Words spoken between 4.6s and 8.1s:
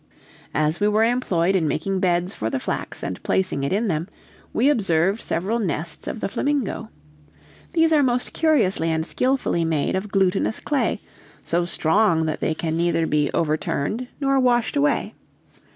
observed several nests of the flamingo. These are